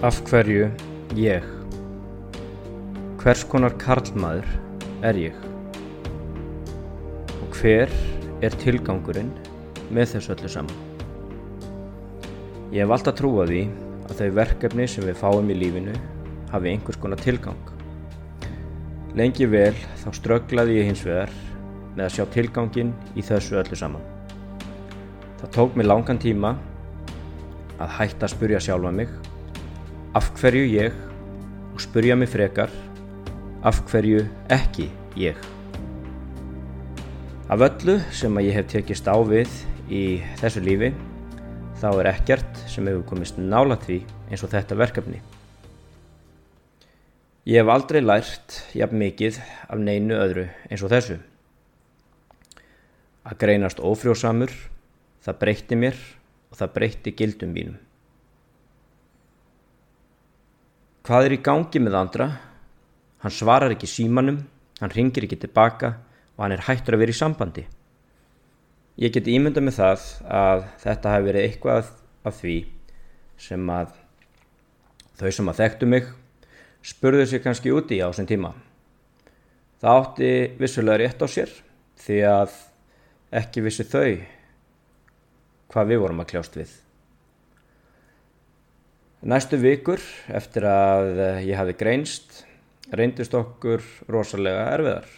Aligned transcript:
Af 0.00 0.16
hverju 0.24 0.70
ég? 1.12 1.44
Hvers 3.20 3.42
konar 3.44 3.74
karlmaður 3.76 4.46
er 5.04 5.18
ég? 5.20 5.36
Og 7.44 7.58
hver 7.58 7.92
er 8.40 8.56
tilgangurinn 8.62 9.28
með 9.92 10.14
þessu 10.14 10.32
öllu 10.32 10.52
saman? 10.54 10.80
Ég 12.72 12.80
hef 12.80 12.96
alltaf 12.96 13.18
trúað 13.20 13.52
því 13.52 13.60
að 14.06 14.16
þau 14.22 14.32
verkefni 14.40 14.88
sem 14.88 15.04
við 15.04 15.20
fáum 15.20 15.52
í 15.52 15.60
lífinu 15.66 16.00
hafi 16.48 16.72
einhvers 16.72 17.02
konar 17.04 17.20
tilgang. 17.20 17.60
Lengi 19.20 19.52
vel 19.52 19.76
þá 20.00 20.14
strögglaði 20.16 20.80
ég 20.80 20.88
hins 20.94 21.04
vegar 21.04 21.34
með 21.90 22.06
að 22.06 22.14
sjá 22.16 22.30
tilgangin 22.38 22.96
í 23.12 23.26
þessu 23.28 23.60
öllu 23.60 23.76
saman. 23.76 24.08
Það 25.42 25.58
tók 25.58 25.76
mig 25.76 25.92
langan 25.92 26.24
tíma 26.24 26.56
að 27.76 27.98
hætta 27.98 28.24
að 28.24 28.38
spurja 28.38 28.64
sjálfa 28.64 28.96
mig 28.96 29.12
af 30.10 30.26
hverju 30.34 30.66
ég 30.74 30.94
og 31.70 31.78
spurja 31.78 32.16
mig 32.18 32.26
frekar 32.28 32.70
af 33.62 33.76
hverju 33.86 34.24
ekki 34.50 34.88
ég. 35.14 35.36
Af 37.46 37.62
öllu 37.62 38.00
sem 38.10 38.34
að 38.34 38.48
ég 38.48 38.56
hef 38.58 38.66
tekist 38.72 39.06
á 39.06 39.14
við 39.22 39.52
í 39.86 40.18
þessu 40.40 40.64
lífi 40.66 40.88
þá 41.78 41.86
er 41.92 42.08
ekkert 42.10 42.58
sem 42.66 42.88
hefur 42.90 43.04
komist 43.06 43.38
nála 43.38 43.76
því 43.78 44.00
eins 44.32 44.42
og 44.42 44.50
þetta 44.50 44.78
verkefni. 44.80 45.20
Ég 47.46 47.62
hef 47.62 47.70
aldrei 47.70 48.00
lært 48.02 48.56
jafn 48.74 48.98
mikið 48.98 49.38
af 49.70 49.78
neinu 49.78 50.18
öðru 50.18 50.48
eins 50.66 50.82
og 50.82 50.90
þessu. 50.90 51.20
Að 53.30 53.38
greinast 53.44 53.78
ófrjósamur, 53.78 54.50
það 55.22 55.38
breytti 55.44 55.78
mér 55.78 56.02
og 56.50 56.58
það 56.58 56.74
breytti 56.80 57.14
gildum 57.14 57.54
mínum. 57.54 57.78
Hvað 61.10 61.24
er 61.26 61.32
í 61.34 61.36
gangi 61.42 61.80
með 61.82 61.94
andra? 61.98 62.26
Hann 63.18 63.32
svarar 63.34 63.72
ekki 63.74 63.88
símanum, 63.90 64.36
hann 64.78 64.92
ringir 64.94 65.24
ekki 65.26 65.40
tilbaka 65.42 65.88
og 66.36 66.44
hann 66.44 66.52
er 66.54 66.60
hættur 66.62 66.94
að 66.94 67.00
vera 67.02 67.10
í 67.10 67.16
sambandi. 67.18 67.64
Ég 69.02 69.10
get 69.16 69.26
ímynda 69.26 69.58
með 69.58 69.80
það 69.80 70.04
að 70.38 70.62
þetta 70.84 71.14
hefur 71.16 71.26
verið 71.26 71.46
eitthvað 71.48 71.88
af 72.30 72.36
því 72.38 72.54
sem 73.42 73.72
að 73.74 73.96
þau 75.18 75.32
sem 75.34 75.50
að 75.50 75.58
þekktu 75.64 75.88
mig 75.90 76.12
spurðu 76.92 77.24
sér 77.32 77.42
kannski 77.42 77.74
úti 77.74 77.98
á 77.98 78.06
þessum 78.06 78.28
tíma. 78.30 78.52
Það 79.82 79.98
átti 80.04 80.30
vissulega 80.62 81.00
rétt 81.02 81.26
á 81.26 81.28
sér 81.34 81.56
því 82.04 82.20
að 82.36 82.54
ekki 83.42 83.66
vissi 83.66 83.88
þau 83.90 84.14
hvað 85.74 85.90
við 85.90 86.04
vorum 86.06 86.22
að 86.22 86.30
kljást 86.36 86.62
við. 86.62 86.78
Næstu 89.20 89.58
vikur 89.60 90.00
eftir 90.32 90.64
að 90.64 91.10
ég 91.44 91.58
hafi 91.58 91.74
greinst 91.76 92.38
reyndist 92.96 93.34
okkur 93.36 93.82
rosalega 94.08 94.62
erfiðar. 94.72 95.10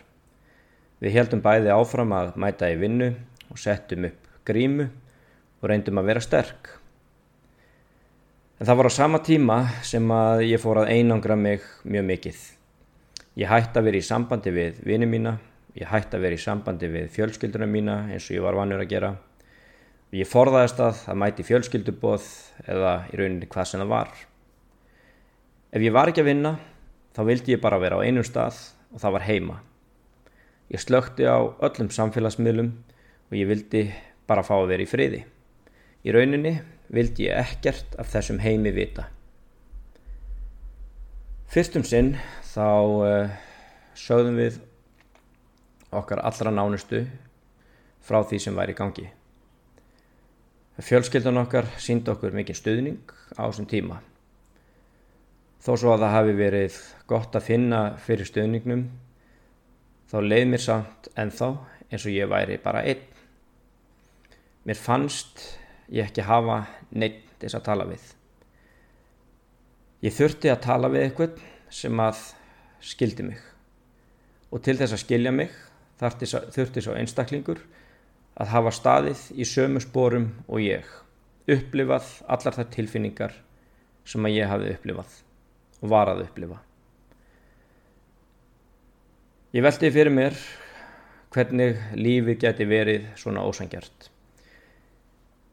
Við 0.98 1.14
heldum 1.14 1.42
bæði 1.44 1.70
áfram 1.70 2.11
að 2.17 2.33
mæta 2.42 2.72
í 2.72 2.81
vinnu 2.81 3.12
og 3.47 3.61
settum 3.62 4.09
upp 4.09 4.27
grímu 4.42 4.89
og 5.62 5.70
reyndum 5.70 6.03
að 6.03 6.11
vera 6.11 6.25
sterk. 6.25 6.72
En 8.59 8.67
það 8.67 8.81
var 8.81 8.91
á 8.91 8.98
sama 8.98 9.22
tíma 9.22 9.61
sem 9.86 10.11
að 10.19 10.48
ég 10.48 10.62
fór 10.64 10.83
að 10.83 10.91
einangra 10.97 11.39
mig 11.39 11.62
mjög 11.87 12.09
mikið. 12.11 12.44
Ég 13.39 13.55
hætti 13.55 13.78
að 13.78 13.87
vera 13.87 14.03
í 14.03 14.09
sambandi 14.11 14.50
við 14.59 14.83
vini 14.83 15.06
mína, 15.06 15.37
ég 15.78 15.87
hætti 15.94 16.19
að 16.19 16.27
vera 16.27 16.41
í 16.41 16.42
sambandi 16.42 16.91
við 16.91 17.06
fjölskylduna 17.14 17.70
mína 17.70 18.00
eins 18.10 18.26
og 18.26 18.34
ég 18.34 18.43
var 18.50 18.59
vanur 18.59 18.82
að 18.82 18.91
gera. 18.97 19.15
Ég 20.12 20.28
forðaðist 20.28 20.81
að 20.84 20.99
að 21.09 21.19
mæti 21.23 21.45
fjölskyldubóð 21.49 22.25
eða 22.69 22.91
í 23.09 23.17
rauninni 23.17 23.47
hvað 23.49 23.69
sem 23.71 23.81
það 23.81 23.93
var. 23.95 24.11
Ef 25.73 25.81
ég 25.81 25.95
var 25.97 26.11
ekki 26.11 26.21
að 26.21 26.28
vinna 26.28 26.50
þá 27.17 27.23
vildi 27.31 27.55
ég 27.55 27.62
bara 27.62 27.78
vera 27.81 27.97
á 27.97 28.05
einum 28.05 28.27
stað 28.28 28.59
og 28.93 29.00
það 29.00 29.15
var 29.15 29.25
heima. 29.25 29.56
Ég 30.69 30.84
slökti 30.84 31.25
á 31.25 31.41
öllum 31.41 31.89
samfélagsmiðlum 31.97 32.69
og 33.31 33.39
ég 33.41 33.49
vildi 33.49 33.87
bara 34.28 34.45
fá 34.45 34.53
að 34.59 34.75
vera 34.75 34.84
í 34.84 34.91
friði. 34.91 35.23
Í 36.05 36.12
rauninni 36.12 36.59
vildi 36.93 37.31
ég 37.31 37.41
ekkert 37.41 37.97
af 37.97 38.12
þessum 38.12 38.43
heimi 38.44 38.75
vita. 38.77 39.06
Fyrstum 41.53 41.89
sinn 41.89 42.15
þá 42.53 42.69
uh, 42.69 43.33
sögðum 43.97 44.37
við 44.44 44.61
okkar 45.89 46.21
allra 46.21 46.53
nánustu 46.53 47.06
frá 48.05 48.21
því 48.29 48.44
sem 48.44 48.61
væri 48.61 48.77
í 48.77 48.81
gangi. 48.84 49.09
Fjölskyldan 50.81 51.37
okkar 51.37 51.66
síndi 51.77 52.09
okkur 52.09 52.33
mikið 52.33 52.56
stuðning 52.56 53.12
á 53.37 53.44
þessum 53.44 53.66
tíma. 53.69 53.99
Þó 55.62 55.72
svo 55.77 55.93
að 55.93 56.05
það 56.06 56.15
hafi 56.16 56.33
verið 56.38 56.78
gott 57.10 57.37
að 57.37 57.44
finna 57.50 57.81
fyrir 58.00 58.27
stuðningnum, 58.27 58.87
þá 60.09 60.16
leið 60.25 60.47
mér 60.49 60.62
samt 60.65 61.11
ennþá 61.12 61.50
eins 61.93 62.06
og 62.09 62.15
ég 62.15 62.31
væri 62.32 62.56
bara 62.65 62.82
einn. 62.88 63.05
Mér 64.65 64.81
fannst 64.81 65.44
ég 65.93 66.09
ekki 66.09 66.25
hafa 66.25 66.62
neitt 66.97 67.28
þess 67.43 67.59
að 67.59 67.66
tala 67.69 67.87
við. 67.91 68.03
Ég 70.03 70.16
þurfti 70.16 70.50
að 70.50 70.65
tala 70.65 70.91
við 70.91 71.05
eitthvað 71.05 71.37
sem 71.71 72.00
að 72.00 72.25
skildi 72.82 73.28
mig. 73.28 73.44
Og 74.50 74.65
til 74.65 74.78
þess 74.81 74.97
að 74.97 75.05
skilja 75.05 75.37
mig 75.37 75.53
þurfti 76.00 76.82
svo 76.82 76.97
einstaklingur 76.97 77.61
að 78.41 78.53
hafa 78.54 78.72
staðið 78.75 79.22
í 79.37 79.47
sömu 79.48 79.82
spórum 79.82 80.28
og 80.48 80.62
ég, 80.65 80.87
upplifað 81.50 82.09
allar 82.31 82.56
þær 82.59 82.70
tilfinningar 82.75 83.34
sem 84.09 84.25
að 84.26 84.37
ég 84.38 84.50
hafi 84.50 84.72
upplifað 84.72 85.16
og 85.82 85.93
var 85.93 86.12
að 86.12 86.25
upplifa. 86.26 86.60
Ég 89.53 89.65
veldi 89.66 89.91
fyrir 89.93 90.15
mér 90.15 90.38
hvernig 91.32 91.81
lífi 91.98 92.38
geti 92.41 92.65
verið 92.69 93.10
svona 93.20 93.44
ósangjart. 93.44 94.09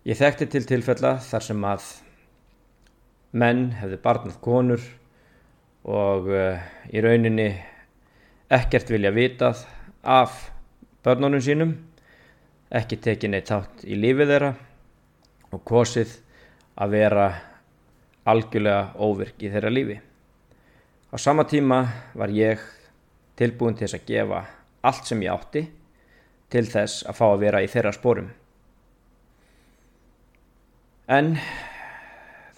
Ég 0.08 0.16
þekkti 0.16 0.48
til 0.54 0.64
tilfella 0.68 1.18
þar 1.24 1.44
sem 1.44 1.66
að 1.68 1.90
menn 3.36 3.68
hefði 3.78 4.00
barnað 4.04 4.40
konur 4.44 4.86
og 5.84 6.30
uh, 6.32 6.62
í 6.90 7.04
rauninni 7.04 7.50
ekkert 8.50 8.90
vilja 8.90 9.12
vitað 9.14 9.66
af 10.02 10.48
börnunum 11.06 11.44
sínum 11.44 11.76
ekki 12.70 13.00
tekið 13.02 13.32
neitt 13.34 13.50
þátt 13.50 13.86
í 13.90 13.98
lífið 13.98 14.34
þeirra 14.34 14.50
og 15.50 15.64
kosið 15.66 16.12
að 16.80 16.94
vera 16.94 17.26
algjörlega 18.30 18.84
óvirk 19.02 19.42
í 19.42 19.50
þeirra 19.50 19.72
lífi. 19.74 19.98
Á 21.10 21.16
sama 21.18 21.48
tíma 21.50 21.80
var 22.14 22.30
ég 22.30 22.62
tilbúin 23.40 23.78
til 23.78 23.88
þess 23.88 23.98
að 23.98 24.10
gefa 24.12 24.44
allt 24.86 25.10
sem 25.10 25.24
ég 25.26 25.34
átti 25.34 25.66
til 26.54 26.66
þess 26.70 27.08
að 27.10 27.18
fá 27.18 27.26
að 27.30 27.42
vera 27.46 27.64
í 27.66 27.72
þeirra 27.72 27.96
spórum. 27.96 28.30
En 31.10 31.34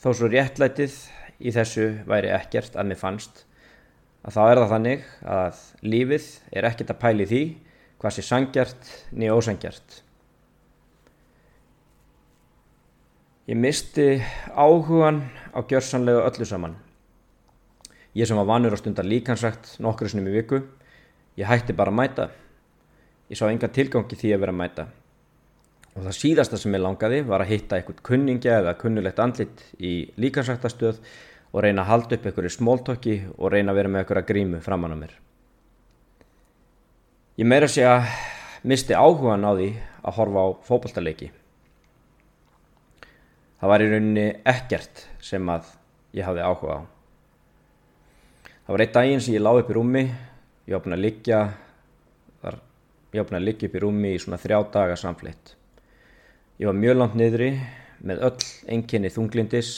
þó 0.01 0.11
svo 0.11 0.27
réttlætið 0.27 0.97
í 1.39 1.53
þessu 1.55 1.87
væri 2.09 2.33
ekkert 2.35 2.75
að 2.75 2.91
mér 2.91 2.99
fannst 2.99 3.45
að 4.27 4.35
þá 4.35 4.41
er 4.43 4.59
það 4.59 4.71
þannig 4.75 5.05
að 5.37 5.61
lífið 5.93 6.27
er 6.51 6.67
ekkert 6.67 6.91
að 6.93 7.01
pæli 7.05 7.27
því 7.29 7.43
hvað 8.01 8.15
sé 8.15 8.23
sangjart 8.25 8.87
niður 9.13 9.37
ósangjart. 9.37 9.99
Ég 13.51 13.57
misti 13.57 14.07
áhugan 14.57 15.21
á 15.53 15.61
gjörsanlega 15.61 16.25
öllu 16.25 16.47
saman. 16.49 16.73
Ég 18.17 18.27
sem 18.27 18.37
var 18.37 18.49
vanur 18.49 18.73
á 18.73 18.77
stundar 18.81 19.05
líkansrækt 19.05 19.77
nokkru 19.83 20.09
snum 20.09 20.29
í 20.31 20.33
viku, 20.33 20.63
ég 21.37 21.47
hætti 21.47 21.77
bara 21.77 21.93
að 21.93 21.99
mæta. 21.99 22.27
Ég 23.29 23.37
sá 23.37 23.45
enga 23.51 23.69
tilgangi 23.69 24.17
því 24.17 24.33
að 24.33 24.43
vera 24.43 24.55
að 24.55 24.61
mæta. 24.63 24.87
Og 25.95 26.05
það 26.05 26.17
síðasta 26.17 26.57
sem 26.57 26.75
ég 26.75 26.81
langaði 26.81 27.23
var 27.27 27.43
að 27.43 27.51
hitta 27.53 27.77
eitthvað 27.77 28.05
kunningja 28.07 28.61
eða 28.61 28.77
kunnulegt 28.81 29.19
andlit 29.19 29.65
í 29.77 29.93
líkansræktastöð 30.17 31.01
og 31.51 31.65
reyna 31.65 31.83
að 31.83 31.91
halda 31.91 32.17
upp 32.17 32.29
einhverju 32.29 32.55
smóltokki 32.55 33.17
og 33.37 33.51
reyna 33.51 33.75
að 33.75 33.81
vera 33.81 33.91
með 33.91 34.03
einhverja 34.03 34.29
grímu 34.31 34.63
framann 34.63 34.95
á 34.95 35.01
mér. 35.03 35.13
Ég 37.39 37.47
meira 37.47 37.69
að 37.87 38.09
misti 38.67 38.91
áhugan 38.91 39.45
á 39.47 39.51
því 39.55 39.69
að 40.03 40.15
horfa 40.17 40.41
á 40.43 40.47
fókbaltaleiki. 40.67 41.29
Það 43.61 43.69
var 43.71 43.83
í 43.83 43.87
rauninni 43.87 44.25
ekkert 44.51 45.05
sem 45.23 45.51
að 45.53 45.69
ég 46.17 46.25
hafði 46.27 46.43
áhuga 46.43 46.75
á. 46.75 46.81
Það 48.65 48.73
var 48.75 48.83
eitt 48.83 48.95
daginn 48.97 49.23
sem 49.23 49.35
ég 49.37 49.43
lág 49.45 49.61
upp 49.61 49.71
í 49.71 49.77
rúmi, 49.77 50.03
ég 50.67 50.75
opnaði 50.75 50.97
að 50.97 51.05
liggja, 51.05 51.39
þar, 52.41 52.57
ég 53.15 53.23
opnaði 53.23 53.39
að 53.39 53.47
liggja 53.47 53.69
upp 53.69 53.77
í 53.77 53.83
rúmi 53.85 54.11
í 54.11 54.19
svona 54.23 54.39
þrjá 54.41 54.57
daga 54.73 54.97
samflitt. 54.99 55.53
Ég 56.59 56.67
var 56.67 56.77
mjög 56.81 56.97
langt 56.99 57.15
niðri 57.15 57.51
með 58.03 58.25
öll 58.27 58.49
enginni 58.75 59.13
þunglindis 59.13 59.71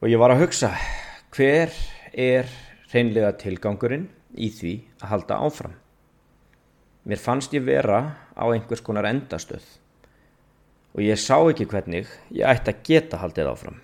og 0.00 0.08
ég 0.08 0.22
var 0.22 0.32
að 0.32 0.46
hugsa 0.46 0.72
hver 1.36 1.74
er 2.14 2.48
reynlega 2.94 3.34
tilgangurinn 3.42 4.08
í 4.32 4.48
því 4.54 4.74
að 5.02 5.12
halda 5.12 5.38
áfram. 5.44 5.76
Mér 7.08 7.20
fannst 7.20 7.54
ég 7.56 7.64
vera 7.64 8.00
á 8.36 8.44
einhvers 8.52 8.82
konar 8.84 9.08
endastöð 9.08 9.64
og 10.92 11.00
ég 11.04 11.16
sá 11.20 11.38
ekki 11.40 11.64
hvernig 11.68 12.08
ég 12.34 12.44
ætti 12.44 12.72
að 12.72 12.82
geta 12.84 13.20
haldið 13.22 13.48
áfram. 13.48 13.78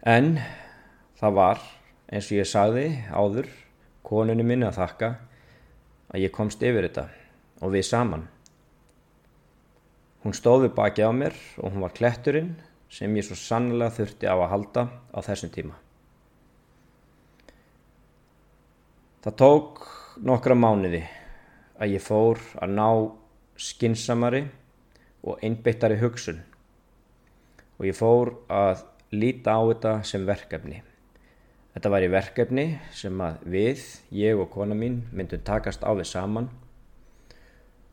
En 0.00 0.38
það 1.20 1.36
var, 1.36 1.60
eins 2.08 2.28
og 2.30 2.38
ég 2.38 2.48
sagði 2.48 2.86
áður, 3.12 3.48
konunni 4.04 4.44
minni 4.46 4.68
að 4.68 4.78
þakka 4.78 5.10
að 6.14 6.24
ég 6.24 6.32
komst 6.32 6.62
yfir 6.64 6.86
þetta 6.86 7.08
og 7.64 7.74
við 7.74 7.86
saman. 7.88 8.24
Hún 10.24 10.36
stóði 10.36 10.70
baki 10.72 11.04
á 11.04 11.12
mér 11.12 11.36
og 11.60 11.72
hún 11.72 11.84
var 11.84 11.92
kletturinn 11.96 12.54
sem 12.88 13.12
ég 13.16 13.26
svo 13.26 13.36
sannlega 13.36 13.92
þurfti 13.98 14.30
á 14.30 14.36
að 14.36 14.50
halda 14.52 14.86
á 15.12 15.18
þessum 15.26 15.52
tíma. 15.52 15.76
Það 19.24 19.36
tók 19.40 19.84
nokkra 20.22 20.54
mánuði 20.54 21.02
að 21.80 21.94
ég 21.96 22.02
fór 22.02 22.38
að 22.62 22.74
ná 22.76 22.88
skinsamari 23.58 24.44
og 25.24 25.40
einbeittari 25.42 25.98
hugsun 25.98 26.42
og 27.78 27.86
ég 27.88 27.96
fór 27.98 28.30
að 28.52 28.84
líta 29.14 29.56
á 29.58 29.62
þetta 29.62 29.94
sem 30.06 30.26
verkefni. 30.26 30.82
Þetta 31.74 31.90
var 31.90 32.06
í 32.06 32.10
verkefni 32.12 32.66
sem 32.94 33.22
að 33.22 33.42
við, 33.50 33.82
ég 34.14 34.38
og 34.38 34.52
kona 34.54 34.76
mín 34.78 35.02
myndum 35.10 35.42
takast 35.42 35.82
á 35.82 35.90
við 35.90 36.06
saman 36.12 36.50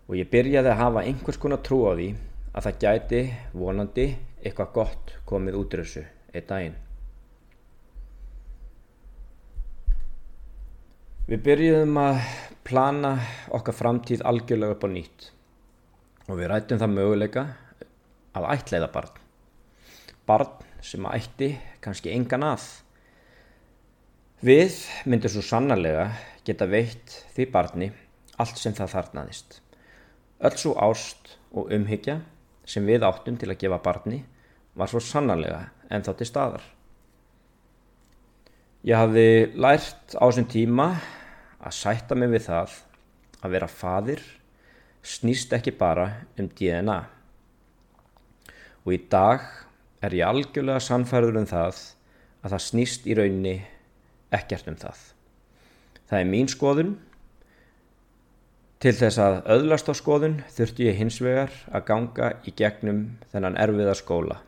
og 0.05 0.13
ég 0.19 0.29
byrjaði 0.29 0.69
að 0.69 0.81
hafa 0.83 1.05
einhvers 1.07 1.41
konar 1.41 1.63
trú 1.65 1.81
á 1.89 1.97
því 1.97 2.11
að 2.51 2.67
það 2.67 2.79
gæti 2.85 3.23
vonandi 3.57 4.07
eitthvað 4.43 4.73
gott 4.77 5.17
komið 5.25 5.61
útrössu 5.63 6.05
einn 6.33 6.47
daginn. 6.49 6.90
Við 11.31 11.39
byrjuðum 11.45 11.95
að 11.95 12.17
plana 12.67 13.09
okkar 13.55 13.75
framtíð 13.77 14.19
algjörlega 14.27 14.75
upp 14.75 14.81
á 14.83 14.89
nýtt 14.91 15.27
og 16.27 16.33
við 16.35 16.49
rættum 16.51 16.81
það 16.81 16.89
möguleika 16.91 17.43
að 18.35 18.47
ætleiða 18.51 18.89
barn. 18.91 19.13
Barn 20.27 20.49
sem 20.83 21.07
ætti 21.07 21.47
kannski 21.79 22.11
engan 22.11 22.43
að. 22.49 22.65
Við 24.43 24.75
myndum 25.07 25.31
svo 25.31 25.45
sannarlega 25.47 26.09
geta 26.43 26.67
veitt 26.67 27.15
því 27.37 27.47
barni 27.55 27.87
allt 28.35 28.59
sem 28.59 28.75
það 28.75 28.91
þarnaðist. 28.97 29.61
Öll 30.43 30.59
svo 30.59 30.75
ást 30.83 31.37
og 31.55 31.71
umhyggja 31.71 32.17
sem 32.67 32.83
við 32.83 33.07
áttum 33.07 33.39
til 33.39 33.53
að 33.53 33.61
gefa 33.63 33.79
barni 33.87 34.19
var 34.75 34.91
svo 34.91 34.99
sannarlega 34.99 35.63
en 35.87 36.03
þá 36.03 36.11
til 36.11 36.27
staðar. 36.27 36.67
Ég 38.83 38.99
hafði 38.99 39.27
lært 39.55 40.19
á 40.19 40.27
þessum 40.27 40.51
tíma 40.51 40.91
að 41.61 41.77
sætta 41.77 42.17
mig 42.17 42.31
við 42.33 42.47
það 42.49 42.77
að 43.41 43.55
vera 43.55 43.69
fadir 43.69 44.21
snýst 45.05 45.53
ekki 45.53 45.73
bara 45.77 46.07
um 46.39 46.49
DNA. 46.49 46.99
Og 48.85 48.95
í 48.95 48.99
dag 49.09 49.45
er 50.01 50.15
ég 50.17 50.25
algjörlega 50.25 50.81
sannfærður 50.81 51.41
um 51.41 51.47
það 51.49 51.79
að 52.41 52.53
það 52.53 52.65
snýst 52.65 53.07
í 53.09 53.17
raunni 53.17 53.55
ekkert 54.33 54.69
um 54.71 54.77
það. 54.81 54.99
Það 56.09 56.19
er 56.19 56.29
mín 56.29 56.49
skoðun. 56.51 56.95
Til 58.81 58.95
þess 58.97 59.19
að 59.21 59.35
öðlast 59.53 59.91
á 59.91 59.93
skoðun 59.93 60.39
þurfti 60.55 60.87
ég 60.87 60.97
hins 60.97 61.19
vegar 61.21 61.53
að 61.69 61.85
ganga 61.91 62.31
í 62.49 62.53
gegnum 62.57 63.03
þennan 63.29 63.59
erfiða 63.61 63.93
skóla. 63.99 64.39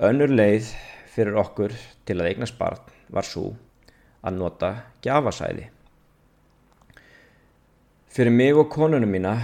Önnur 0.00 0.32
leið 0.32 0.72
fyrir 1.12 1.36
okkur 1.38 1.76
til 2.08 2.16
að 2.18 2.32
eignast 2.32 2.56
barn 2.58 2.80
var 3.12 3.28
svo 3.28 3.52
að 4.24 4.38
nota 4.40 4.70
gjafasæði. 5.04 5.68
Fyrir 8.14 8.34
mig 8.34 8.56
og 8.56 8.70
konunum 8.72 9.10
mína 9.10 9.34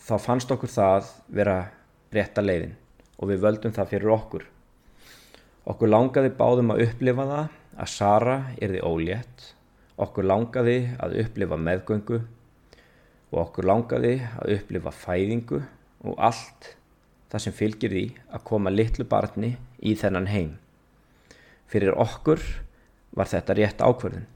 þá 0.00 0.14
fannst 0.22 0.52
okkur 0.54 0.70
það 0.70 1.08
vera 1.34 1.56
rétta 2.14 2.42
leiðin 2.42 2.76
og 3.20 3.30
við 3.30 3.44
völdum 3.44 3.74
það 3.76 3.90
fyrir 3.94 4.12
okkur. 4.14 4.44
Okkur 5.70 5.90
langaði 5.90 6.32
báðum 6.38 6.72
að 6.74 6.84
upplifa 6.86 7.26
það 7.28 7.56
að 7.80 7.90
Sara 7.92 8.36
erði 8.60 8.80
ólétt, 8.86 9.42
okkur 10.00 10.26
langaði 10.26 10.78
að 11.02 11.18
upplifa 11.24 11.58
meðgöngu 11.60 12.20
og 13.30 13.38
okkur 13.44 13.68
langaði 13.68 14.14
að 14.40 14.54
upplifa 14.56 14.94
fæðingu 14.94 15.60
og 16.06 16.16
allt 16.16 16.72
það 17.30 17.44
sem 17.44 17.54
fylgir 17.54 17.92
því 17.94 18.06
að 18.32 18.46
koma 18.48 18.72
litlu 18.72 19.06
barni 19.06 19.52
í 19.82 19.94
þennan 19.98 20.30
heim. 20.30 20.56
Fyrir 21.70 21.94
okkur 21.94 22.42
var 23.16 23.30
þetta 23.30 23.56
rétt 23.58 23.82
ákverðin. 23.82 24.26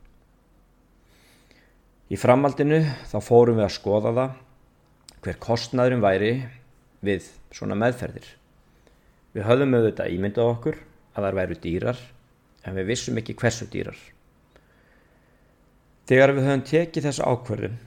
Í 2.12 2.16
framaldinu 2.20 2.80
þá 3.08 3.18
fórum 3.24 3.60
við 3.60 3.66
að 3.68 3.76
skoða 3.78 4.14
það 4.18 4.40
hver 5.24 5.38
kostnaðurum 5.40 6.02
væri 6.04 6.32
við 7.04 7.30
svona 7.54 7.78
meðferðir. 7.80 8.26
Við 9.34 9.46
höfðum 9.48 9.78
auðvitað 9.78 10.12
ímyndað 10.14 10.50
okkur 10.50 10.76
að 11.14 11.26
þar 11.26 11.38
væru 11.40 11.56
dýrar 11.62 12.02
en 12.64 12.76
við 12.78 12.90
vissum 12.92 13.18
ekki 13.20 13.36
hversu 13.40 13.68
dýrar. 13.72 13.96
Þegar 16.04 16.34
við 16.36 16.48
höfum 16.48 16.66
tekið 16.68 17.08
þessu 17.08 17.24
ákverðum 17.24 17.78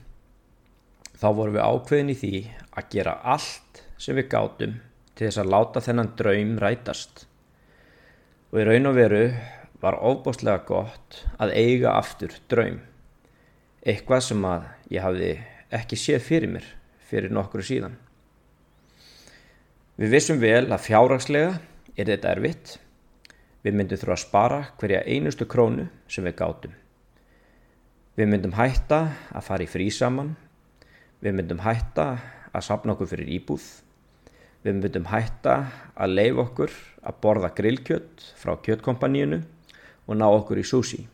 þá 1.18 1.28
vorum 1.34 1.54
við 1.54 1.64
ákveðin 1.66 2.12
í 2.12 2.18
því 2.18 2.34
að 2.78 2.90
gera 2.94 3.14
allt 3.34 3.82
sem 3.98 4.18
við 4.18 4.28
gátum 4.34 4.74
til 5.14 5.26
þess 5.26 5.40
að 5.42 5.52
láta 5.54 5.82
þennan 5.82 6.12
draum 6.18 6.52
rætast. 6.62 7.24
Og 8.50 8.60
í 8.62 8.66
raun 8.66 8.90
og 8.90 8.98
veru 8.98 9.22
var 9.82 9.98
óbúslega 10.02 10.64
gott 10.66 11.22
að 11.38 11.54
eiga 11.54 11.94
aftur 11.98 12.34
draum. 12.50 12.80
Eitthvað 13.86 14.24
sem 14.26 14.44
að 14.48 14.66
ég 14.90 15.04
hafði 15.04 15.30
ekki 15.78 15.98
séð 16.00 16.24
fyrir 16.26 16.52
mér 16.56 16.66
fyrir 17.08 17.32
nokkru 17.32 17.62
síðan. 17.64 17.94
Við 19.98 20.12
vissum 20.14 20.40
vel 20.42 20.66
að 20.66 20.84
fjárhagslega 20.84 21.54
er 21.96 22.10
þetta 22.10 22.34
erfitt. 22.34 22.76
Við 23.64 23.74
myndum 23.74 23.98
þurfa 23.98 24.14
að 24.14 24.22
spara 24.22 24.60
hverja 24.78 25.04
einustu 25.06 25.46
krónu 25.50 25.88
sem 26.10 26.26
við 26.26 26.36
gátum. 26.38 26.74
Við 28.18 28.30
myndum 28.30 28.54
hætta 28.58 29.00
að 29.30 29.46
fara 29.46 29.66
í 29.66 29.70
frí 29.70 29.88
saman. 29.94 30.34
Við 31.22 31.38
myndum 31.38 31.62
hætta 31.62 32.08
að 32.52 32.66
sapna 32.66 32.94
okkur 32.94 33.10
fyrir 33.12 33.30
íbúð. 33.38 33.66
Við 34.62 34.78
myndum 34.78 35.08
hætta 35.10 35.56
að 35.94 36.14
leif 36.18 36.42
okkur 36.44 36.74
að 37.02 37.20
borða 37.22 37.50
grillkjött 37.54 38.26
frá 38.38 38.56
kjöttkompaníunu 38.62 39.42
og 40.08 40.16
ná 40.16 40.26
okkur 40.32 40.60
í 40.60 40.66
sushi. 40.66 41.04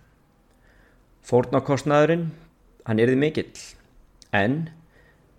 Fórnarkostnaðurinn, 1.26 2.28
hann 2.86 3.00
erði 3.02 3.18
mikill, 3.18 3.50
en 4.32 4.68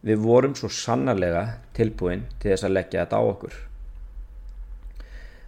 við 0.05 0.21
vorum 0.21 0.53
svo 0.57 0.69
sannarlega 0.69 1.45
tilbúin 1.77 2.27
til 2.41 2.51
þess 2.51 2.67
að 2.67 2.75
leggja 2.77 3.05
þetta 3.05 3.21
á 3.21 3.23
okkur. 3.25 3.55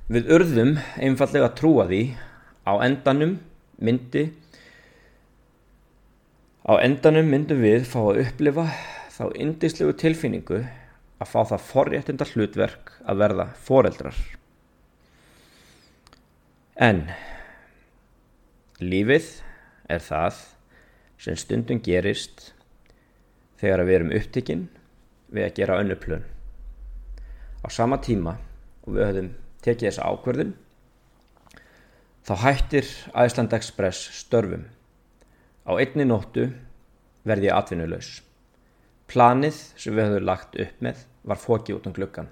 Við 0.08 0.32
urðum 0.38 0.78
einfallega 1.04 1.52
trúa 1.58 1.86
því 1.90 2.02
á 2.64 2.74
endanum 2.86 3.38
myndi 3.84 4.30
á 6.64 6.80
endanum 6.80 7.28
myndum 7.32 7.60
við 7.64 7.86
fá 7.92 8.00
að 8.06 8.22
upplifa 8.24 8.66
þá 9.18 9.24
indislegu 9.36 9.94
tilfinningu 10.00 10.62
að 11.18 11.32
fá 11.32 11.40
það 11.52 11.68
forréttinda 11.70 12.28
hlutverk 12.32 12.92
að 13.04 13.22
verða 13.24 13.48
foreldrar. 13.68 14.18
En 16.78 17.08
lífið 18.84 19.30
er 19.90 20.04
það 20.04 20.44
sem 21.18 21.38
stundum 21.40 21.80
gerist 21.82 22.52
þegar 23.58 23.86
við 23.88 23.98
erum 23.98 24.14
upptikinn 24.20 24.68
við 25.34 25.48
að 25.48 25.56
gera 25.58 25.80
önnu 25.82 25.98
plön. 25.98 26.26
Á 27.66 27.68
sama 27.74 27.98
tíma 28.04 28.38
og 28.86 28.94
við 28.94 29.08
höfum 29.08 29.34
tekið 29.66 29.90
þessa 29.90 30.12
ákverðin 30.12 30.54
þá 32.28 32.34
hættir 32.44 32.94
Æsland 33.18 33.56
Express 33.58 34.12
störfum. 34.22 34.68
Á 35.66 35.72
einni 35.80 36.06
nóttu 36.06 36.52
verði 37.28 37.50
ég 37.50 37.58
atvinnulegs. 37.58 38.22
Planið 39.10 39.58
sem 39.80 39.96
við 39.96 40.12
höfum 40.12 40.28
lagt 40.28 40.60
upp 40.60 40.84
með 40.84 41.06
var 41.28 41.42
fókið 41.42 41.80
út 41.80 41.90
um 41.90 41.96
gluggan. 41.98 42.30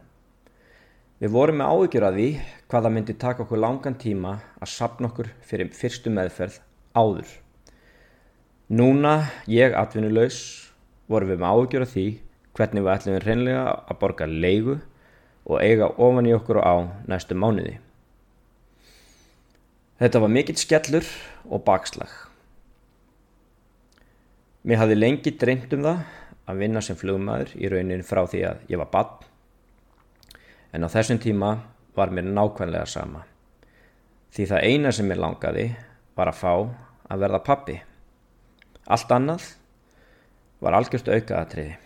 Við 1.15 1.31
vorum 1.31 1.61
með 1.61 1.69
áhyggjur 1.71 2.03
að 2.03 2.17
því 2.19 2.27
hvaða 2.67 2.89
myndi 2.91 3.13
taka 3.15 3.45
okkur 3.45 3.59
langan 3.63 3.95
tíma 3.95 4.33
að 4.59 4.67
sapna 4.67 5.07
okkur 5.07 5.29
fyrir 5.47 5.69
fyrstu 5.71 6.11
meðferð 6.11 6.57
áður. 6.91 7.29
Núna 8.67 9.13
ég 9.47 9.77
atvinnulegs 9.79 10.41
vorum 11.07 11.29
við 11.31 11.39
með 11.39 11.53
áhugjur 11.53 11.85
af 11.85 11.93
því 11.93 12.05
hvernig 12.57 12.83
við 12.83 12.91
ætlum 12.95 13.15
við 13.15 13.27
reynlega 13.29 13.63
að 13.77 13.99
borga 14.01 14.27
leigu 14.27 14.75
og 15.45 15.61
eiga 15.61 15.87
ofan 16.01 16.27
í 16.27 16.33
okkur 16.35 16.59
á 16.59 16.75
næstu 17.07 17.37
mánuði. 17.39 17.77
Þetta 20.01 20.19
var 20.19 20.33
mikill 20.35 20.57
skellur 20.59 21.07
og 21.47 21.63
bakslag. 21.63 22.11
Mér 24.67 24.81
hafði 24.81 24.99
lengi 24.99 25.31
dreymt 25.39 25.71
um 25.77 25.87
það 25.87 26.03
að 26.49 26.59
vinna 26.65 26.83
sem 26.83 26.99
flugmaður 26.99 27.55
í 27.55 27.71
raunin 27.71 28.03
frá 28.03 28.25
því 28.27 28.43
að 28.49 28.67
ég 28.73 28.83
var 28.83 28.91
bann 28.91 29.31
en 30.75 30.83
á 30.83 30.91
þessum 30.91 31.21
tíma 31.23 31.55
var 31.95 32.11
mér 32.11 32.27
nákvæmlega 32.27 32.85
sama. 32.91 33.23
Því 34.35 34.47
það 34.51 34.65
eina 34.67 34.91
sem 34.91 35.11
ég 35.11 35.19
langaði 35.21 35.69
var 36.17 36.31
að 36.31 36.41
fá 36.41 36.51
að 37.07 37.21
verða 37.23 37.43
pappi. 37.45 37.75
Allt 38.91 39.11
annað 39.15 39.45
var 40.59 40.75
algjört 40.75 41.07
aukaðatriði. 41.07 41.77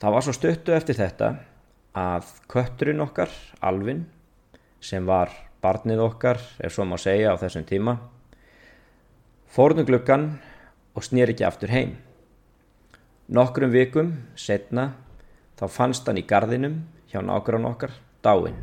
Það 0.00 0.14
var 0.14 0.24
svo 0.24 0.34
stuttu 0.36 0.74
eftir 0.76 0.96
þetta 0.96 1.32
að 1.98 2.30
kötturinn 2.48 3.02
okkar, 3.02 3.32
Alvin, 3.60 4.04
sem 4.80 5.04
var 5.04 5.32
barnið 5.60 6.04
okkar, 6.06 6.38
ef 6.62 6.72
svo 6.72 6.86
má 6.88 6.96
segja 6.96 7.34
á 7.34 7.40
þessum 7.42 7.66
tíma, 7.68 7.98
fórnum 9.50 9.88
gluggan 9.88 10.30
og 10.94 11.04
snýr 11.04 11.34
ekki 11.34 11.44
aftur 11.44 11.74
heim. 11.74 11.98
Nokkrum 13.30 13.74
vikum 13.74 14.14
setna 14.38 14.92
þá 15.58 15.66
fannst 15.68 16.08
hann 16.08 16.22
í 16.22 16.24
gardinum 16.26 16.80
hjá 17.10 17.20
nákvæmlega 17.24 17.74
okkar 17.74 17.94
dáinn. 18.24 18.58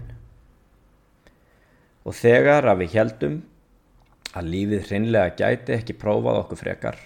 Og 2.08 2.16
þegar 2.16 2.68
að 2.72 2.84
við 2.84 2.94
heldum 2.96 3.40
að 4.38 4.52
lífið 4.54 4.86
hreinlega 4.90 5.36
gæti 5.40 5.76
ekki 5.76 5.96
prófað 6.00 6.44
okkur 6.44 6.62
frekar, 6.62 7.00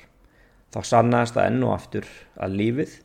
þá 0.73 0.79
sannaðist 0.87 1.37
það 1.37 1.47
enn 1.49 1.63
og 1.65 1.73
aftur 1.75 2.09
að 2.37 2.57
lífið 2.59 2.97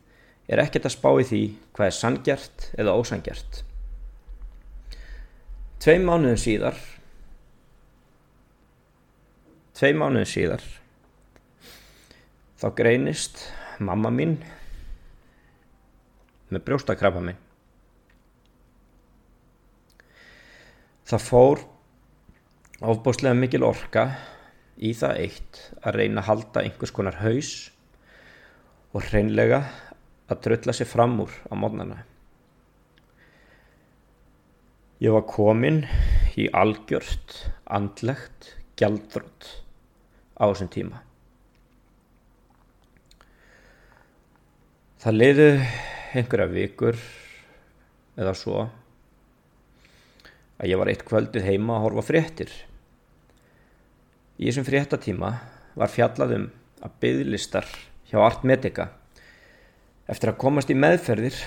er 0.47 0.61
ekkert 0.63 0.87
að 0.87 0.95
spá 0.95 1.09
í 1.19 1.25
því 1.27 1.41
hvað 1.75 1.89
er 1.89 1.97
sangjart 1.97 2.67
eða 2.77 2.95
ósangjart. 2.99 3.63
Tvei 5.81 5.97
mánuðin 6.01 6.41
síðar, 6.41 6.77
tvei 9.77 9.91
mánuðin 9.97 10.29
síðar, 10.29 10.63
þá 12.57 12.67
greinist 12.77 13.43
mamma 13.77 14.09
mín 14.13 14.39
með 16.49 16.63
brjóstakrabba 16.65 17.21
minn. 17.23 17.46
Það 21.07 21.23
fór 21.23 21.61
ofbúslega 22.83 23.37
mikil 23.39 23.63
orka 23.63 24.09
í 24.75 24.89
það 24.91 25.19
eitt 25.21 25.59
að 25.79 25.95
reyna 26.01 26.19
að 26.19 26.27
halda 26.27 26.63
einhvers 26.65 26.91
konar 26.91 27.15
haus 27.21 27.51
og 28.91 29.05
hreinlega 29.05 29.61
að 30.27 30.41
drölla 30.43 30.73
sér 30.75 30.89
fram 30.91 31.15
úr 31.23 31.31
á 31.47 31.55
mótnana. 31.55 32.01
Ég 34.99 35.13
var 35.15 35.23
komin 35.29 35.85
í 36.35 36.49
algjört, 36.51 37.37
andlegt, 37.63 38.49
gjaldrótt 38.75 39.47
á 40.35 40.43
þessum 40.49 40.71
tíma. 40.73 40.99
Það 44.99 45.17
leiði 45.21 45.47
einhverja 46.17 46.49
vikur 46.51 46.99
eða 48.17 48.35
svo 48.35 48.65
að 50.57 50.71
ég 50.71 50.79
var 50.81 50.91
eitt 50.91 51.05
kvöldið 51.07 51.45
heima 51.45 51.77
að 51.77 51.85
horfa 51.85 52.05
fréttir. 52.09 52.51
Í 54.37 54.49
þessum 54.49 54.67
fréttatíma 54.67 55.31
var 55.77 55.93
fjallað 55.93 56.35
um 56.37 56.47
að 56.85 56.97
bygglistar 57.01 57.67
hjá 58.09 58.19
Art 58.23 58.45
Medica 58.47 58.91
eftir 60.07 60.31
að 60.31 60.39
komast 60.41 60.71
í 60.71 60.77
meðferðir 60.77 61.37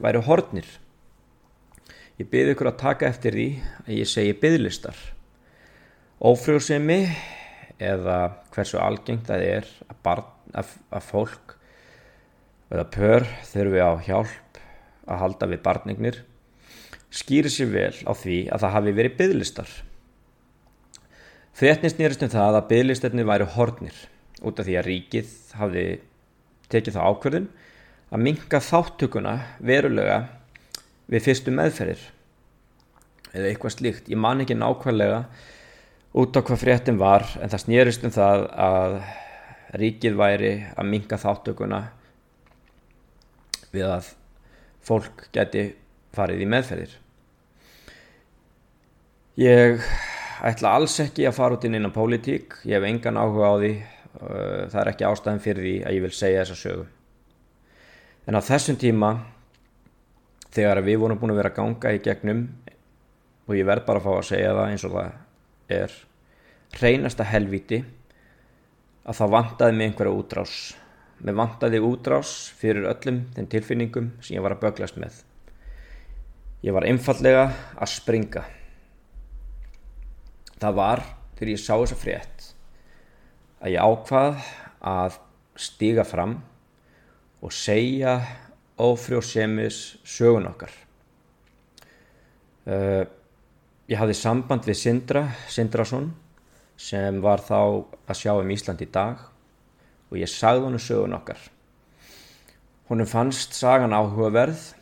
væri 0.00 0.22
hortnir. 0.26 0.66
Ég 2.16 2.28
byrði 2.32 2.54
ykkur 2.54 2.70
að 2.70 2.80
taka 2.80 3.08
eftir 3.10 3.36
því 3.36 3.48
að 3.84 3.92
ég 3.98 4.08
segi 4.08 4.36
bygglistar. 4.40 4.96
Ófrjóðsemi 6.24 7.00
eða 7.82 8.18
hversu 8.54 8.80
algengt 8.80 9.26
það 9.28 9.44
er 9.44 9.68
að, 9.88 9.98
barn, 10.04 10.30
að, 10.56 10.70
að 10.96 11.08
fólk 11.10 11.56
eða 12.72 12.86
pör 12.94 13.26
þurfi 13.50 13.84
á 13.84 13.92
hjálp 14.06 14.60
að 15.06 15.20
halda 15.22 15.50
við 15.50 15.62
barnignir 15.66 16.22
skýrir 17.14 17.52
sér 17.52 17.70
vel 17.72 17.94
á 18.06 18.12
því 18.16 18.38
að 18.50 18.64
það 18.64 18.74
hafi 18.76 18.94
verið 18.96 19.16
bygglistar. 19.20 19.70
Fréttin 21.56 21.92
snýrist 21.92 22.24
um 22.26 22.32
það 22.32 22.58
að 22.58 22.68
bygglistarnir 22.72 23.28
væri 23.28 23.48
hornir 23.54 24.00
út 24.44 24.58
af 24.60 24.66
því 24.66 24.76
að 24.76 24.88
ríkið 24.90 25.30
hafi 25.56 25.84
tekið 26.72 26.98
það 26.98 27.10
ákverðin 27.10 27.48
að 28.12 28.24
minka 28.26 28.60
þáttökuna 28.62 29.36
verulega 29.64 30.18
við 31.10 31.24
fyrstu 31.28 31.54
meðferðir 31.54 32.02
eða 33.32 33.50
eitthvað 33.50 33.76
slíkt. 33.76 34.10
Ég 34.10 34.20
man 34.20 34.42
ekki 34.42 34.56
nákvæmlega 34.58 35.22
út 36.16 36.36
á 36.36 36.40
hvað 36.40 36.62
fréttin 36.62 37.00
var 37.00 37.26
en 37.40 37.52
það 37.52 37.64
snýrist 37.64 38.04
um 38.06 38.14
það 38.14 38.46
að 38.66 38.98
ríkið 39.76 40.18
væri 40.18 40.52
að 40.76 40.90
minka 40.92 41.18
þáttökuna 41.20 41.82
við 43.72 43.88
að 43.90 44.12
fólk 44.86 45.26
geti 45.34 45.66
farið 46.16 46.42
í 46.42 46.48
meðferðir. 46.50 46.96
Ég 49.36 49.84
ætla 50.46 50.74
alls 50.78 50.96
ekki 51.04 51.26
að 51.28 51.36
fara 51.36 51.56
út 51.58 51.64
inn 51.68 51.76
inn 51.76 51.88
á 51.88 51.92
pólitík, 51.92 52.58
ég 52.64 52.78
hef 52.78 52.88
engan 52.88 53.20
áhuga 53.20 53.52
á 53.52 53.54
því, 53.60 53.72
það 54.72 54.78
er 54.82 54.90
ekki 54.92 55.08
ástæðan 55.08 55.42
fyrir 55.44 55.66
því 55.66 55.74
að 55.84 55.96
ég 55.96 56.04
vil 56.06 56.12
segja 56.16 56.44
þessa 56.44 56.60
sögu. 56.62 56.86
En 58.26 58.38
á 58.38 58.40
þessum 58.42 58.78
tíma, 58.80 59.10
þegar 60.56 60.82
við 60.86 61.02
vorum 61.04 61.20
búin 61.20 61.34
að 61.34 61.42
vera 61.42 61.52
að 61.52 61.58
ganga 61.60 61.92
í 61.92 62.00
gegnum, 62.04 62.42
og 63.46 63.54
ég 63.54 63.68
verð 63.68 63.86
bara 63.86 64.00
að 64.00 64.08
fá 64.08 64.12
að 64.16 64.28
segja 64.32 64.56
það 64.56 64.72
eins 64.72 64.88
og 64.88 64.96
það 64.96 65.76
er, 65.76 66.00
reynasta 66.80 67.28
helviti 67.28 67.84
að 69.06 69.20
það 69.20 69.32
vantaði 69.36 69.76
mig 69.76 69.90
einhverja 69.90 70.18
útrás. 70.18 70.56
Mér 71.22 71.38
vantaði 71.38 71.80
útrás 71.84 72.34
fyrir 72.58 72.88
öllum 72.90 73.22
þeim 73.36 73.48
tilfinningum 73.52 74.12
sem 74.20 74.36
ég 74.36 74.44
var 74.44 74.56
að 74.56 74.64
böglast 74.66 74.98
með. 75.00 75.22
Ég 76.66 76.74
var 76.74 76.82
einfallega 76.82 77.44
að 77.78 77.90
springa. 77.92 78.40
Það 80.58 80.72
var 80.74 81.02
þegar 81.36 81.50
ég 81.52 81.60
sá 81.62 81.74
þessa 81.76 81.98
frétt 82.00 82.46
að 83.62 83.76
ég 83.76 83.86
ákvað 83.86 84.40
að 84.82 85.18
stiga 85.62 86.02
fram 86.02 86.32
og 87.38 87.54
segja 87.54 88.16
ófrjóðsemis 88.82 89.78
sögun 90.02 90.48
okkar. 90.50 90.72
Uh, 92.66 93.06
ég 93.86 94.00
hafði 94.00 94.16
samband 94.18 94.66
við 94.66 94.80
Sindra, 94.80 95.22
Sindrason 95.46 96.10
sem 96.74 97.20
var 97.22 97.44
þá 97.46 97.60
að 98.10 98.18
sjá 98.18 98.32
um 98.34 98.50
Ísland 98.50 98.82
í 98.82 98.90
dag 98.90 99.22
og 100.10 100.18
ég 100.18 100.34
sagði 100.34 100.66
honu 100.66 100.82
sögun 100.82 101.14
okkar. 101.14 101.38
Honum 102.90 103.06
fannst 103.06 103.54
sagan 103.54 103.94
áhugaverð 103.94 104.72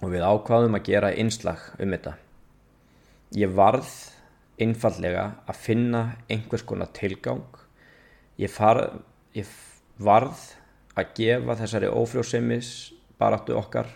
og 0.00 0.12
við 0.14 0.24
ákvaðum 0.24 0.78
að 0.78 0.86
gera 0.88 1.12
einslag 1.12 1.62
um 1.80 1.92
þetta. 1.94 2.14
Ég 3.36 3.52
varð 3.54 3.90
einfallega 4.60 5.26
að 5.48 5.60
finna 5.60 6.02
einhvers 6.30 6.64
konar 6.66 6.90
tilgang. 6.96 7.44
Ég, 8.40 8.50
far, 8.52 8.82
ég 9.36 9.48
varð 10.00 10.40
að 10.98 11.14
gefa 11.20 11.56
þessari 11.60 11.92
ófrjóðseimis 11.92 12.72
baráttu 13.20 13.56
okkar 13.58 13.88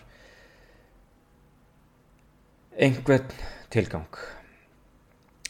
einhvern 2.75 3.33
tilgang. 3.73 4.21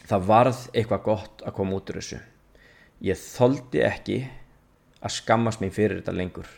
Það 0.06 0.28
varð 0.30 0.66
eitthvað 0.72 1.06
gott 1.06 1.46
að 1.46 1.58
koma 1.58 1.80
út 1.80 1.90
úr 1.92 2.00
þessu. 2.00 2.22
Ég 3.04 3.20
þoldi 3.20 3.82
ekki 3.84 4.20
að 5.02 5.18
skammast 5.18 5.62
mér 5.62 5.74
fyrir 5.76 6.00
þetta 6.00 6.16
lengur 6.16 6.50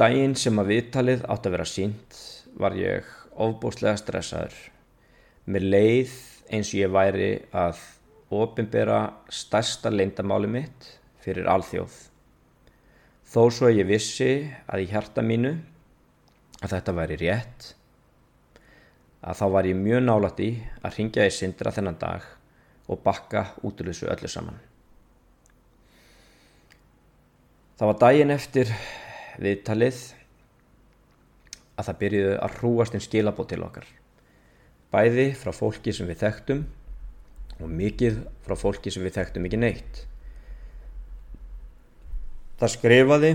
daginn 0.00 0.36
sem 0.38 0.58
að 0.58 0.74
viðtalið 0.74 1.24
átt 1.28 1.46
að 1.46 1.56
vera 1.58 1.68
sínt 1.68 2.20
var 2.60 2.76
ég 2.78 3.08
ofbúslega 3.40 3.98
stressaður 4.00 4.58
Mér 5.50 5.64
leið 5.66 6.10
eins 6.52 6.68
og 6.70 6.78
ég 6.78 6.90
væri 6.92 7.30
að 7.56 7.80
ofinbera 8.30 9.00
stærsta 9.32 9.90
leindamáli 9.90 10.50
mitt 10.50 10.86
fyrir 11.24 11.48
alþjóð. 11.50 11.90
Þó 13.30 13.42
svo 13.54 13.70
ég 13.72 13.88
vissi 13.88 14.44
að 14.70 14.84
í 14.84 14.88
hjarta 14.92 15.24
mínu 15.26 15.54
að 16.60 16.74
þetta 16.74 16.94
væri 16.94 17.18
rétt, 17.22 17.70
að 19.26 19.40
þá 19.40 19.46
var 19.56 19.70
ég 19.70 19.80
mjög 19.80 20.04
nálat 20.04 20.42
í 20.44 20.50
að 20.84 20.98
ringja 21.00 21.26
í 21.26 21.34
syndra 21.34 21.72
þennan 21.74 21.98
dag 21.98 22.26
og 22.90 23.02
bakka 23.02 23.46
út 23.64 23.80
úr 23.80 23.90
þessu 23.90 24.10
öllu 24.12 24.30
saman. 24.30 24.58
Það 27.80 27.90
var 27.90 28.02
daginn 28.04 28.34
eftir 28.36 28.70
viðtalið 29.38 30.02
að 31.78 31.86
það 31.86 31.98
byrjuði 32.04 32.36
að 32.36 32.60
hrúast 32.60 32.96
inn 32.96 33.04
skilabót 33.04 33.52
til 33.52 33.62
okkar 33.64 33.88
bæði 34.90 35.30
frá 35.38 35.52
fólki 35.54 35.94
sem 35.94 36.08
við 36.10 36.22
þekktum 36.24 36.64
og 37.60 37.70
mikið 37.70 38.20
frá 38.44 38.56
fólki 38.58 38.92
sem 38.92 39.04
við 39.04 39.18
þekktum 39.18 39.46
ekki 39.46 39.60
neitt. 39.60 40.02
Það 42.60 42.74
skrifaði 42.74 43.30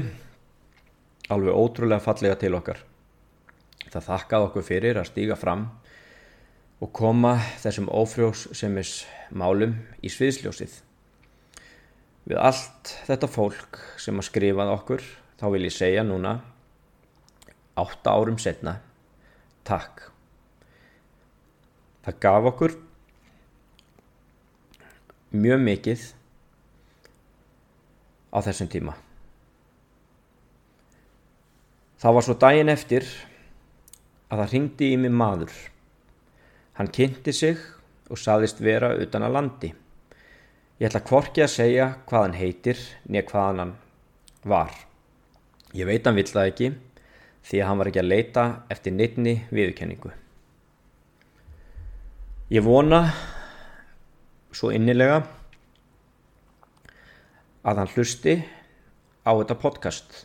alveg 1.34 1.58
ótrúlega 1.58 2.04
fallega 2.04 2.38
til 2.42 2.54
okkar. 2.58 2.82
Það 3.90 4.08
þakkaði 4.10 4.48
okkur 4.50 4.66
fyrir 4.68 5.00
að 5.00 5.10
stíga 5.12 5.38
fram 5.40 5.70
og 6.84 6.92
koma 6.94 7.38
þessum 7.64 7.88
ófrjóðsemis 7.88 8.98
málum 9.32 9.78
í 10.04 10.12
sviðsljósið. 10.12 10.82
Við 12.26 12.42
allt 12.42 12.92
þetta 13.08 13.30
fólk 13.32 13.80
sem 14.02 14.20
að 14.20 14.28
skrifaði 14.28 14.76
okkur 14.76 15.08
þá 15.40 15.46
vil 15.54 15.68
ég 15.68 15.76
segja 15.76 16.04
núna, 16.08 16.38
átta 17.76 18.16
árum 18.16 18.40
setna, 18.42 18.78
takk. 19.68 20.08
Það 22.06 22.20
gaf 22.26 22.50
okkur 22.52 22.76
mjög 25.36 25.64
mikið 25.66 26.04
á 28.32 28.38
þessum 28.46 28.72
tíma. 28.72 28.98
Það 32.00 32.18
var 32.20 32.28
svo 32.28 32.36
daginn 32.40 32.72
eftir 32.72 33.08
að 34.30 34.44
það 34.44 34.52
ringdi 34.54 34.92
í 34.94 35.00
mig 35.00 35.16
maður 35.16 35.56
Hann 36.76 36.92
kynnti 36.92 37.32
sig 37.32 37.60
og 38.12 38.20
saðist 38.20 38.60
vera 38.60 38.90
utan 39.00 39.24
að 39.24 39.36
landi. 39.38 39.70
Ég 40.76 40.90
ætla 40.90 41.00
hvorki 41.08 41.44
að 41.46 41.54
segja 41.54 41.86
hvað 42.10 42.26
hann 42.26 42.36
heitir 42.36 42.82
nýja 43.08 43.24
hvað 43.30 43.62
hann 43.62 43.72
var. 44.44 44.74
Ég 45.76 45.88
veit 45.90 46.06
hann 46.08 46.16
vill 46.16 46.30
það 46.30 46.50
ekki 46.50 46.68
því 47.46 47.60
að 47.60 47.68
hann 47.68 47.80
var 47.82 47.90
ekki 47.90 48.00
að 48.00 48.12
leita 48.12 48.44
eftir 48.72 48.94
neittni 48.96 49.34
viðkenningu. 49.52 50.12
Ég 52.56 52.64
vona 52.64 53.02
svo 54.56 54.72
innilega 54.72 55.18
að 57.66 57.82
hann 57.82 57.92
hlusti 57.92 58.38
á 59.28 59.32
þetta 59.36 59.60
podcast. 59.60 60.22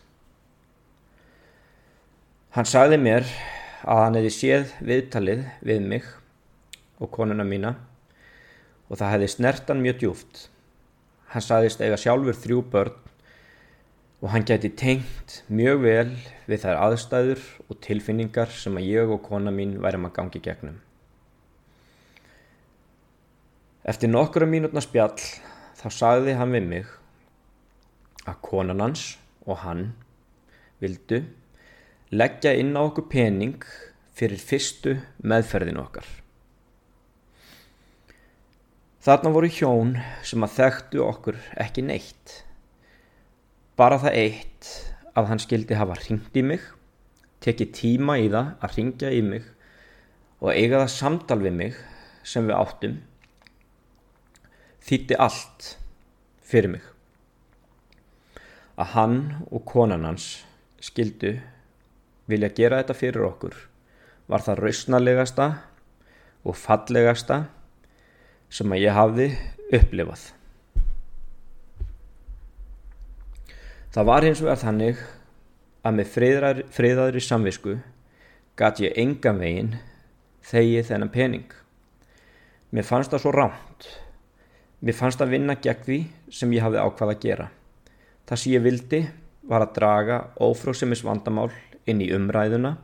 Hann 2.55 2.69
sagði 2.69 3.01
mér 3.01 3.27
að 3.83 4.03
hann 4.05 4.19
hefði 4.21 4.33
séð 4.37 4.73
viðtalið 4.87 5.45
við 5.67 5.83
mig 5.83 6.07
og 7.01 7.11
konuna 7.11 7.43
mína 7.43 7.75
og 8.87 8.99
það 9.01 9.15
hefði 9.17 9.31
snertan 9.35 9.83
mjög 9.83 10.03
djúft. 10.05 10.45
Hann 11.35 11.43
sagðist 11.43 11.83
eiga 11.83 11.99
sjálfur 11.99 12.39
þrjú 12.39 12.63
börn 12.71 13.10
og 14.21 14.29
hann 14.29 14.45
gæti 14.45 14.69
tengt 14.77 15.41
mjög 15.49 15.81
vel 15.81 16.09
við 16.45 16.63
þær 16.63 16.79
aðstæður 16.85 17.43
og 17.67 17.79
tilfinningar 17.81 18.53
sem 18.53 18.77
að 18.77 18.89
ég 18.91 19.13
og 19.13 19.23
kona 19.25 19.53
mín 19.53 19.79
værim 19.81 20.05
að 20.05 20.15
gangi 20.19 20.41
gegnum. 20.45 20.77
Eftir 23.81 24.11
nokkura 24.13 24.45
mínútna 24.45 24.83
spjall 24.85 25.17
þá 25.79 25.87
sagði 25.89 26.37
hann 26.37 26.53
við 26.53 26.67
mig 26.69 26.91
að 28.29 28.37
konan 28.45 28.83
hans 28.85 29.15
og 29.49 29.63
hann 29.63 29.87
vildu 30.83 31.23
leggja 32.13 32.53
inn 32.61 32.77
á 32.77 32.85
okkur 32.85 33.09
pening 33.09 33.65
fyrir 34.13 34.37
fyrstu 34.37 34.99
meðferðin 35.25 35.81
okkar. 35.81 36.05
Þarna 39.01 39.33
voru 39.33 39.49
hjón 39.49 39.95
sem 40.21 40.45
að 40.45 40.57
þekktu 40.59 41.01
okkur 41.07 41.41
ekki 41.57 41.81
neitt. 41.87 42.35
Bara 43.81 43.97
það 43.97 44.15
eitt 44.19 44.67
að 45.17 45.31
hann 45.31 45.39
skildi 45.41 45.73
hafa 45.73 45.95
ringt 46.03 46.35
í 46.37 46.43
mig, 46.45 46.61
tekið 47.41 47.69
tíma 47.73 48.19
í 48.21 48.27
það 48.29 48.49
að 48.61 48.75
ringja 48.77 49.09
í 49.09 49.21
mig 49.25 49.47
og 50.37 50.51
eiga 50.53 50.83
það 50.83 50.91
samtal 50.93 51.37
við 51.41 51.55
mig 51.57 51.79
sem 52.21 52.45
við 52.45 52.59
áttum, 52.59 52.99
þýtti 54.85 55.17
allt 55.25 55.69
fyrir 56.45 56.75
mig. 56.75 56.83
Að 58.77 58.93
hann 58.93 59.17
og 59.49 59.65
konan 59.71 60.05
hans 60.05 60.27
skildu 60.77 61.39
vilja 62.29 62.51
gera 62.59 62.83
þetta 62.83 62.97
fyrir 62.99 63.25
okkur 63.31 63.57
var 64.29 64.45
það 64.45 64.61
rausnalegasta 64.67 65.47
og 66.45 66.59
fallegasta 66.67 67.39
sem 68.53 68.77
að 68.77 68.85
ég 68.85 68.95
hafði 68.99 69.27
upplifað. 69.73 70.27
Það 73.91 74.07
var 74.07 74.23
hins 74.23 74.39
vegar 74.39 74.59
þannig 74.61 74.99
að 75.83 75.95
með 75.97 76.11
friðrar, 76.13 76.59
friðaðri 76.71 77.23
samvisku 77.25 77.73
gæti 78.59 78.85
ég 78.85 78.99
engan 79.01 79.41
veginn 79.41 79.73
þegið 80.47 80.85
þennan 80.87 81.11
pening. 81.11 81.49
Mér 82.71 82.87
fannst 82.87 83.11
það 83.11 83.23
svo 83.25 83.33
ránt. 83.35 83.89
Mér 84.79 84.95
fannst 84.95 85.19
að 85.19 85.33
vinna 85.35 85.57
gegn 85.59 85.83
því 85.87 85.97
sem 86.31 86.55
ég 86.55 86.63
hafði 86.63 86.85
ákvað 86.85 87.11
að 87.11 87.25
gera. 87.25 87.49
Það 88.29 88.41
sem 88.43 88.55
ég 88.55 88.63
vildi 88.63 89.01
var 89.51 89.65
að 89.65 89.75
draga 89.75 90.21
ófróðsemis 90.39 91.03
vandamál 91.03 91.49
inn 91.83 91.99
í 91.99 92.07
umræðuna 92.15 92.77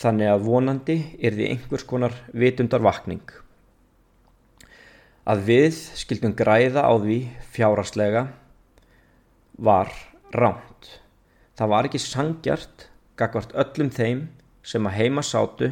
þannig 0.00 0.32
að 0.32 0.44
vonandi 0.48 0.96
er 1.22 1.36
því 1.36 1.52
einhvers 1.52 1.86
konar 1.86 2.18
vitundar 2.34 2.82
vakning 2.84 3.22
að 5.26 5.46
við 5.48 5.78
skildum 5.98 6.34
græða 6.38 6.84
á 6.86 6.92
því 6.98 7.20
fjáraslega 7.54 8.26
var 9.58 9.94
ránt. 10.36 10.88
Það 11.56 11.72
var 11.72 11.88
ekki 11.88 12.00
sangjart 12.02 12.86
gagvart 13.16 13.54
öllum 13.56 13.90
þeim 13.92 14.26
sem 14.66 14.88
að 14.88 14.98
heima 14.98 15.24
sátu 15.24 15.70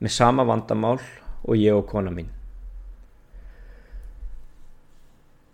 með 0.00 0.14
sama 0.14 0.46
vandamál 0.46 0.98
og 1.42 1.58
ég 1.58 1.76
og 1.76 1.86
kona 1.90 2.12
mín. 2.14 2.30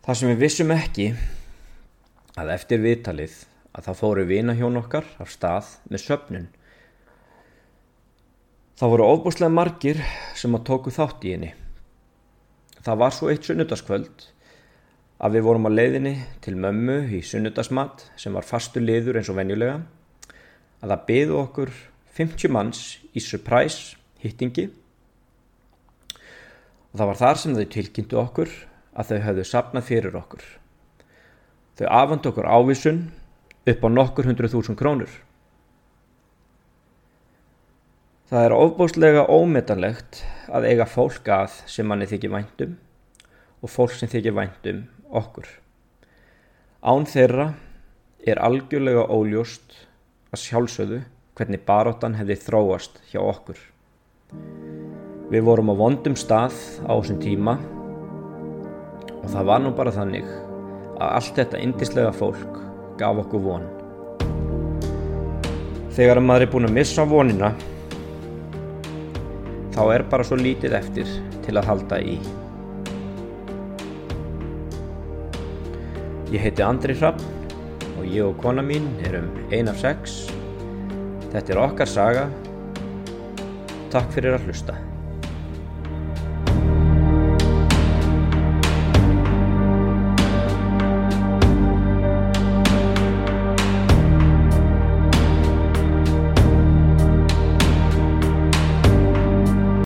Það 0.07 0.21
sem 0.21 0.33
við 0.33 0.43
vissum 0.45 0.73
ekki 0.75 1.11
að 2.39 2.55
eftir 2.55 2.83
viðtalið 2.85 3.37
að 3.77 3.89
það 3.89 4.01
fóru 4.01 4.27
vina 4.29 4.55
hjón 4.57 4.79
okkar 4.81 5.09
af 5.23 5.33
stað 5.33 5.73
með 5.91 6.05
söpnun. 6.05 6.49
Það 8.77 8.93
voru 8.93 9.13
óbúslega 9.17 9.53
margir 9.53 10.03
sem 10.37 10.55
að 10.55 10.69
tóku 10.69 10.93
þátt 10.93 11.25
í 11.25 11.33
henni 11.33 11.55
það 12.87 13.01
var 13.03 13.15
svo 13.15 13.31
eitt 13.33 13.47
sunnudaskvöld 13.47 14.29
að 15.17 15.37
við 15.39 15.47
vorum 15.47 15.69
á 15.69 15.71
leiðinni 15.73 16.15
til 16.45 16.57
mömmu 16.61 16.99
í 17.17 17.23
sunnudasmat 17.25 18.11
sem 18.21 18.35
var 18.37 18.45
fastu 18.45 18.83
liður 18.83 19.17
eins 19.21 19.31
og 19.33 19.39
venjulega 19.39 19.79
að 20.83 20.91
það 20.93 21.05
byðu 21.09 21.39
okkur 21.41 21.73
50 22.17 22.53
manns 22.53 22.83
í 23.17 23.21
surprise 23.25 23.97
hittingi 24.23 24.67
og 26.17 26.97
það 27.01 27.09
var 27.11 27.21
þar 27.21 27.41
sem 27.41 27.57
þau 27.57 27.69
tilkynntu 27.73 28.21
okkur 28.21 28.53
að 28.97 29.11
þau 29.11 29.19
höfðu 29.27 29.45
sapnað 29.45 29.89
fyrir 29.91 30.17
okkur. 30.17 30.45
Þau 31.77 31.87
afhandi 31.93 32.31
okkur 32.31 32.49
ávísun 32.49 33.01
upp 33.69 33.85
á 33.85 33.89
nokkur 33.93 34.29
hundru 34.31 34.49
þúsund 34.49 34.79
krónur. 34.81 35.11
Það 38.27 38.47
er 38.49 38.57
ofbóstlega 38.57 39.27
ómetanlegt 39.31 40.25
að 40.49 40.71
eiga 40.73 40.89
fólk 40.89 41.29
að 41.31 41.61
sem 41.71 41.87
manni 41.87 42.09
þykir 42.11 42.33
væntum 42.33 42.73
og 43.61 43.71
fólk 43.71 43.95
sem 43.95 44.11
þykir 44.11 44.35
væntum 44.35 44.81
okkur. 45.17 45.49
Án 46.87 47.07
þeirra 47.09 47.51
er 48.27 48.41
algjörlega 48.43 49.07
óljóst 49.11 49.77
að 50.35 50.43
sjálfsögðu 50.43 51.01
hvernig 51.37 51.65
baróttan 51.69 52.17
hefði 52.19 52.37
þróast 52.47 53.01
hjá 53.11 53.21
okkur. 53.23 53.59
Við 55.31 55.43
vorum 55.47 55.73
á 55.73 55.75
vondum 55.77 56.17
stað 56.19 56.57
á 56.87 56.95
þessum 56.95 57.19
tíma 57.23 57.57
og 59.17 59.29
það 59.33 59.49
var 59.51 59.63
nú 59.65 59.73
bara 59.77 59.95
þannig 59.95 60.29
að 60.97 61.09
allt 61.09 61.41
þetta 61.41 61.63
indislega 61.65 62.13
fólk 62.15 62.61
gaf 63.01 63.21
okkur 63.25 63.43
von. 63.45 63.67
Þegar 65.97 66.21
maður 66.23 66.47
er 66.47 66.53
búin 66.53 66.69
að 66.69 66.77
missa 66.77 67.05
vonina 67.09 67.53
þá 69.77 69.83
er 69.93 70.07
bara 70.09 70.25
svo 70.25 70.39
lítið 70.41 70.77
eftir 70.79 71.15
til 71.45 71.57
að 71.57 71.73
halda 71.73 72.01
í. 72.01 72.19
Ég 76.27 76.43
heiti 76.43 76.63
Andri 76.67 76.97
Hrapp 76.99 77.21
og 77.97 78.03
ég 78.03 78.25
og 78.27 78.35
kona 78.43 78.65
mín 78.67 78.89
erum 79.07 79.29
ein 79.55 79.71
af 79.71 79.79
sex. 79.79 80.17
Þetta 81.31 81.55
er 81.55 81.63
okkar 81.63 81.91
saga. 81.91 82.27
Takk 83.95 84.11
fyrir 84.17 84.35
að 84.35 84.49
hlusta. 84.49 84.75